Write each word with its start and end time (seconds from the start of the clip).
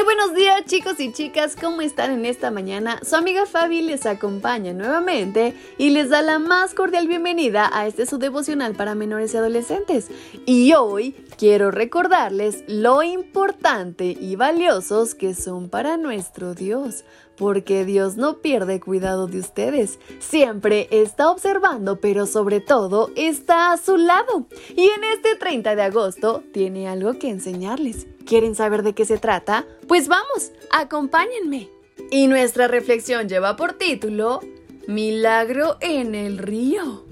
Muy 0.00 0.14
buenos 0.16 0.34
días 0.34 0.64
chicos 0.64 0.98
y 0.98 1.12
chicas, 1.12 1.56
¿cómo 1.60 1.82
están 1.82 2.10
en 2.10 2.24
esta 2.24 2.50
mañana? 2.50 2.98
Su 3.04 3.16
amiga 3.16 3.44
Fabi 3.44 3.82
les 3.82 4.06
acompaña 4.06 4.72
nuevamente 4.72 5.54
y 5.76 5.90
les 5.90 6.08
da 6.08 6.22
la 6.22 6.38
más 6.38 6.72
cordial 6.72 7.06
bienvenida 7.06 7.68
a 7.70 7.86
este 7.86 8.06
su 8.06 8.16
devocional 8.16 8.74
para 8.74 8.94
menores 8.94 9.34
y 9.34 9.36
adolescentes. 9.36 10.08
Y 10.46 10.72
hoy 10.72 11.12
quiero 11.36 11.70
recordarles 11.70 12.64
lo 12.66 13.02
importante 13.02 14.16
y 14.18 14.36
valiosos 14.36 15.14
que 15.14 15.34
son 15.34 15.68
para 15.68 15.98
nuestro 15.98 16.54
Dios, 16.54 17.04
porque 17.36 17.84
Dios 17.84 18.16
no 18.16 18.38
pierde 18.38 18.80
cuidado 18.80 19.26
de 19.26 19.40
ustedes, 19.40 19.98
siempre 20.18 20.88
está 20.90 21.30
observando, 21.30 22.00
pero 22.00 22.24
sobre 22.24 22.60
todo 22.60 23.10
está 23.16 23.72
a 23.72 23.76
su 23.76 23.98
lado. 23.98 24.46
Y 24.74 24.84
en 24.84 25.04
este 25.14 25.36
30 25.36 25.76
de 25.76 25.82
agosto 25.82 26.42
tiene 26.54 26.88
algo 26.88 27.18
que 27.18 27.28
enseñarles. 27.28 28.06
¿Quieren 28.30 28.54
saber 28.54 28.84
de 28.84 28.92
qué 28.92 29.04
se 29.04 29.18
trata? 29.18 29.66
Pues 29.88 30.06
vamos, 30.06 30.52
acompáñenme. 30.70 31.68
Y 32.12 32.28
nuestra 32.28 32.68
reflexión 32.68 33.28
lleva 33.28 33.56
por 33.56 33.72
título 33.72 34.38
Milagro 34.86 35.78
en 35.80 36.14
el 36.14 36.38
río. 36.38 37.04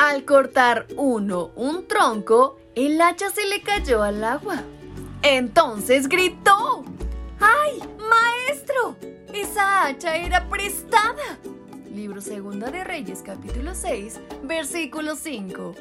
Al 0.00 0.24
cortar 0.24 0.88
uno 0.96 1.52
un 1.54 1.86
tronco, 1.86 2.58
el 2.74 3.00
hacha 3.00 3.30
se 3.30 3.46
le 3.46 3.62
cayó 3.62 4.02
al 4.02 4.24
agua. 4.24 4.64
Entonces 5.22 6.08
gritó, 6.08 6.84
¡Ay, 7.38 7.78
maestro! 8.10 8.96
Esa 9.32 9.86
hacha 9.86 10.16
era 10.16 10.48
prestada. 10.48 11.38
Libro 11.94 12.20
Segunda 12.20 12.72
de 12.72 12.82
Reyes 12.82 13.22
capítulo 13.24 13.76
6, 13.76 14.18
versículo 14.42 15.14
5. 15.14 15.72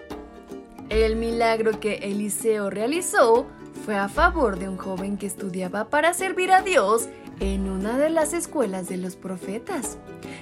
El 0.90 1.16
milagro 1.16 1.80
que 1.80 1.96
Eliseo 1.96 2.70
realizó 2.70 3.48
fue 3.84 3.98
a 3.98 4.08
favor 4.08 4.58
de 4.58 4.70
un 4.70 4.78
joven 4.78 5.18
que 5.18 5.26
estudiaba 5.26 5.90
para 5.90 6.14
servir 6.14 6.52
a 6.52 6.62
Dios 6.62 7.10
en 7.40 7.70
una 7.70 7.98
de 7.98 8.10
las 8.10 8.34
escuelas 8.34 8.88
de 8.88 8.98
los 8.98 9.18
profetas. 9.18 9.98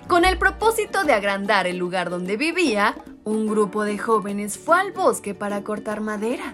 Con 0.08 0.26
el 0.26 0.38
propósito 0.38 1.04
de 1.04 1.14
agrandar 1.14 1.66
el 1.66 1.78
lugar 1.78 2.12
donde 2.12 2.38
vivía, 2.38 2.96
un 3.24 3.48
grupo 3.48 3.84
de 3.84 3.98
jóvenes 3.98 4.60
fue 4.60 4.80
al 4.80 4.92
bosque 4.92 5.34
para 5.34 5.64
cortar 5.64 6.02
madera. 6.02 6.54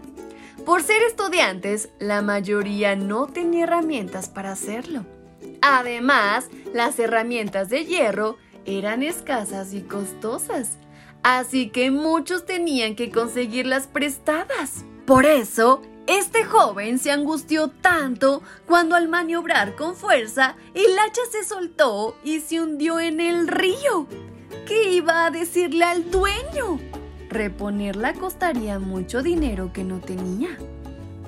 Por 0.65 0.81
ser 0.81 1.01
estudiantes, 1.03 1.89
la 1.99 2.21
mayoría 2.21 2.95
no 2.95 3.27
tenía 3.27 3.65
herramientas 3.65 4.29
para 4.29 4.51
hacerlo. 4.51 5.05
Además, 5.61 6.47
las 6.73 6.97
herramientas 6.99 7.69
de 7.69 7.85
hierro 7.85 8.37
eran 8.65 9.03
escasas 9.03 9.73
y 9.73 9.81
costosas, 9.81 10.77
así 11.23 11.69
que 11.69 11.91
muchos 11.91 12.45
tenían 12.45 12.95
que 12.95 13.11
conseguirlas 13.11 13.87
prestadas. 13.87 14.85
Por 15.05 15.25
eso, 15.25 15.81
este 16.07 16.45
joven 16.45 16.99
se 16.99 17.11
angustió 17.11 17.67
tanto 17.67 18.41
cuando 18.65 18.95
al 18.95 19.09
maniobrar 19.09 19.75
con 19.75 19.95
fuerza, 19.95 20.55
el 20.73 20.97
hacha 20.97 21.21
se 21.29 21.43
soltó 21.43 22.15
y 22.23 22.39
se 22.39 22.61
hundió 22.61 22.99
en 22.99 23.19
el 23.19 23.47
río. 23.47 24.07
¿Qué 24.65 24.93
iba 24.93 25.25
a 25.25 25.31
decirle 25.31 25.83
al 25.83 26.09
dueño? 26.09 26.79
Reponerla 27.29 28.13
costaría 28.13 28.79
mucho 28.79 29.21
dinero 29.21 29.71
que 29.73 29.83
no 29.83 29.99
tenía. 29.99 30.57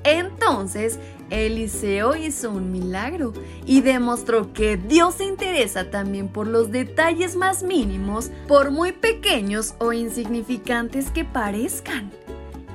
Entonces, 0.05 0.97
Eliseo 1.30 2.16
hizo 2.16 2.50
un 2.52 2.72
milagro 2.72 3.34
y 3.66 3.81
demostró 3.81 4.53
que 4.53 4.78
Dios 4.78 5.16
se 5.16 5.25
interesa 5.25 5.91
también 5.91 6.29
por 6.29 6.47
los 6.47 6.72
detalles 6.72 7.35
más 7.35 7.63
mínimos, 7.63 8.31
por 8.47 8.72
muy 8.72 8.94
pequeños 8.94 9.75
o 9.79 9.91
insignificantes 9.91 11.12
que 11.12 11.25
parezcan. 11.25 12.12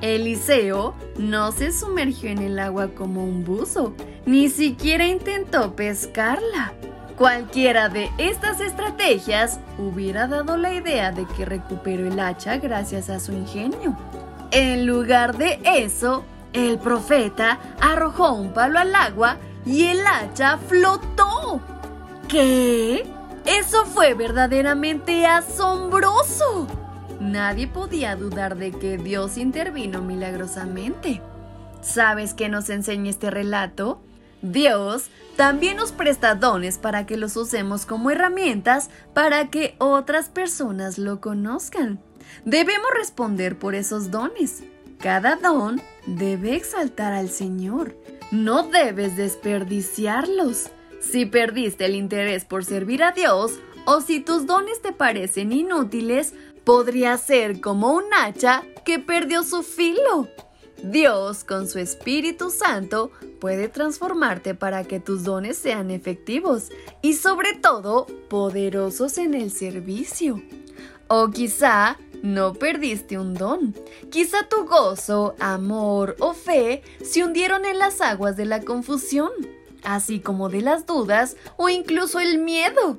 Eliseo 0.01 0.93
no 1.17 1.51
se 1.51 1.71
sumergió 1.71 2.29
en 2.29 2.39
el 2.39 2.59
agua 2.59 2.89
como 2.89 3.23
un 3.23 3.43
buzo, 3.43 3.93
ni 4.25 4.49
siquiera 4.49 5.05
intentó 5.07 5.75
pescarla. 5.75 6.73
Cualquiera 7.17 7.87
de 7.87 8.09
estas 8.17 8.59
estrategias 8.59 9.59
hubiera 9.77 10.27
dado 10.27 10.57
la 10.57 10.73
idea 10.73 11.11
de 11.11 11.25
que 11.25 11.45
recuperó 11.45 12.05
el 12.05 12.19
hacha 12.19 12.57
gracias 12.57 13.09
a 13.09 13.19
su 13.19 13.31
ingenio. 13.31 13.97
En 14.51 14.85
lugar 14.85 15.37
de 15.37 15.59
eso, 15.63 16.25
el 16.51 16.77
profeta 16.77 17.59
arrojó 17.79 18.33
un 18.33 18.53
palo 18.53 18.79
al 18.79 18.93
agua 18.93 19.37
y 19.65 19.85
el 19.85 20.05
hacha 20.05 20.57
flotó. 20.57 21.61
¿Qué? 22.27 23.05
Eso 23.45 23.85
fue 23.85 24.13
verdaderamente 24.13 25.25
asombroso. 25.25 26.67
Nadie 27.25 27.67
podía 27.67 28.15
dudar 28.15 28.55
de 28.55 28.71
que 28.71 28.99
Dios 28.99 29.37
intervino 29.37 30.03
milagrosamente. 30.03 31.21
¿Sabes 31.81 32.35
qué 32.35 32.49
nos 32.49 32.69
enseña 32.69 33.09
este 33.09 33.31
relato? 33.31 33.99
Dios 34.43 35.09
también 35.35 35.77
nos 35.77 35.91
presta 35.91 36.35
dones 36.35 36.77
para 36.77 37.07
que 37.07 37.17
los 37.17 37.35
usemos 37.35 37.87
como 37.87 38.11
herramientas 38.11 38.91
para 39.15 39.49
que 39.49 39.75
otras 39.79 40.29
personas 40.29 40.99
lo 40.99 41.19
conozcan. 41.19 41.99
Debemos 42.45 42.91
responder 42.95 43.57
por 43.57 43.73
esos 43.73 44.11
dones. 44.11 44.63
Cada 44.99 45.35
don 45.35 45.81
debe 46.05 46.55
exaltar 46.55 47.13
al 47.13 47.29
Señor. 47.29 47.97
No 48.29 48.63
debes 48.69 49.17
desperdiciarlos. 49.17 50.69
Si 51.01 51.25
perdiste 51.25 51.85
el 51.85 51.95
interés 51.95 52.45
por 52.45 52.65
servir 52.65 53.01
a 53.03 53.13
Dios 53.13 53.59
o 53.85 54.01
si 54.01 54.19
tus 54.19 54.45
dones 54.47 54.81
te 54.81 54.91
parecen 54.91 55.51
inútiles, 55.51 56.33
podría 56.65 57.17
ser 57.17 57.61
como 57.61 57.93
un 57.93 58.03
hacha 58.13 58.63
que 58.83 58.99
perdió 58.99 59.43
su 59.43 59.63
filo. 59.63 60.27
Dios, 60.83 61.43
con 61.43 61.69
su 61.69 61.79
Espíritu 61.79 62.49
Santo, 62.49 63.11
puede 63.39 63.69
transformarte 63.69 64.55
para 64.55 64.83
que 64.83 64.99
tus 64.99 65.23
dones 65.23 65.57
sean 65.57 65.89
efectivos 65.89 66.69
y 67.01 67.13
sobre 67.13 67.53
todo 67.53 68.07
poderosos 68.29 69.17
en 69.17 69.33
el 69.33 69.51
servicio. 69.51 70.41
O 71.07 71.29
quizá 71.29 71.97
no 72.23 72.53
perdiste 72.53 73.17
un 73.17 73.35
don. 73.35 73.75
Quizá 74.09 74.49
tu 74.49 74.65
gozo, 74.65 75.35
amor 75.39 76.15
o 76.19 76.33
fe 76.33 76.81
se 77.03 77.23
hundieron 77.23 77.65
en 77.65 77.79
las 77.79 78.01
aguas 78.01 78.35
de 78.35 78.45
la 78.45 78.61
confusión, 78.61 79.31
así 79.83 80.19
como 80.19 80.49
de 80.49 80.61
las 80.61 80.85
dudas 80.85 81.37
o 81.57 81.69
incluso 81.69 82.19
el 82.19 82.39
miedo. 82.39 82.97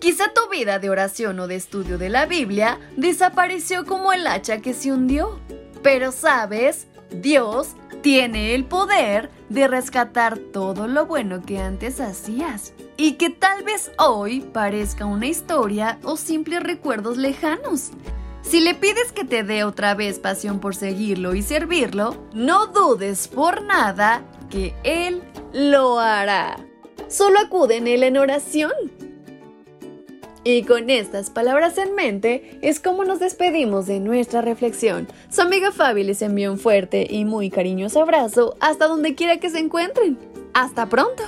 Quizá 0.00 0.32
tu 0.32 0.48
vida 0.50 0.78
de 0.78 0.90
oración 0.90 1.40
o 1.40 1.48
de 1.48 1.56
estudio 1.56 1.98
de 1.98 2.08
la 2.08 2.26
Biblia 2.26 2.78
desapareció 2.96 3.84
como 3.84 4.12
el 4.12 4.26
hacha 4.26 4.60
que 4.60 4.72
se 4.72 4.92
hundió. 4.92 5.40
Pero 5.82 6.12
sabes, 6.12 6.86
Dios 7.10 7.74
tiene 8.00 8.54
el 8.54 8.64
poder 8.64 9.30
de 9.48 9.66
rescatar 9.66 10.38
todo 10.38 10.86
lo 10.86 11.06
bueno 11.06 11.42
que 11.42 11.58
antes 11.58 12.00
hacías 12.00 12.74
y 12.96 13.12
que 13.12 13.30
tal 13.30 13.64
vez 13.64 13.90
hoy 13.98 14.40
parezca 14.40 15.04
una 15.04 15.26
historia 15.26 15.98
o 16.04 16.16
simples 16.16 16.62
recuerdos 16.62 17.16
lejanos. 17.16 17.90
Si 18.42 18.60
le 18.60 18.74
pides 18.74 19.12
que 19.12 19.24
te 19.24 19.42
dé 19.42 19.64
otra 19.64 19.94
vez 19.94 20.18
pasión 20.20 20.60
por 20.60 20.74
seguirlo 20.74 21.34
y 21.34 21.42
servirlo, 21.42 22.16
no 22.32 22.68
dudes 22.68 23.28
por 23.28 23.62
nada 23.62 24.22
que 24.48 24.74
Él 24.84 25.22
lo 25.52 25.98
hará. 25.98 26.56
Solo 27.08 27.40
acude 27.40 27.76
en 27.76 27.88
Él 27.88 28.04
en 28.04 28.16
oración. 28.16 28.72
Y 30.50 30.62
con 30.62 30.88
estas 30.88 31.28
palabras 31.28 31.76
en 31.76 31.94
mente 31.94 32.58
es 32.62 32.80
como 32.80 33.04
nos 33.04 33.20
despedimos 33.20 33.86
de 33.86 34.00
nuestra 34.00 34.40
reflexión. 34.40 35.06
Su 35.30 35.42
amiga 35.42 35.72
Fabi 35.72 36.04
les 36.04 36.22
envía 36.22 36.50
un 36.50 36.58
fuerte 36.58 37.06
y 37.06 37.26
muy 37.26 37.50
cariñoso 37.50 38.00
abrazo 38.00 38.56
hasta 38.58 38.86
donde 38.86 39.14
quiera 39.14 39.36
que 39.36 39.50
se 39.50 39.58
encuentren. 39.58 40.16
¡Hasta 40.54 40.88
pronto! 40.88 41.22